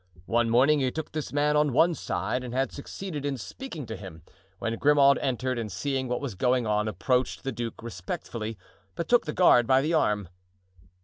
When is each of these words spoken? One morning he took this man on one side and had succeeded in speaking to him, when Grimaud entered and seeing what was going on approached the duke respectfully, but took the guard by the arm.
One 0.25 0.49
morning 0.49 0.79
he 0.79 0.89
took 0.89 1.11
this 1.11 1.31
man 1.31 1.55
on 1.55 1.73
one 1.73 1.93
side 1.93 2.43
and 2.43 2.55
had 2.55 2.71
succeeded 2.71 3.23
in 3.23 3.37
speaking 3.37 3.85
to 3.85 3.95
him, 3.95 4.23
when 4.57 4.75
Grimaud 4.79 5.19
entered 5.19 5.59
and 5.59 5.71
seeing 5.71 6.07
what 6.07 6.19
was 6.21 6.33
going 6.33 6.65
on 6.65 6.87
approached 6.87 7.43
the 7.43 7.51
duke 7.51 7.83
respectfully, 7.83 8.57
but 8.95 9.07
took 9.07 9.25
the 9.27 9.31
guard 9.31 9.67
by 9.67 9.79
the 9.81 9.93
arm. 9.93 10.29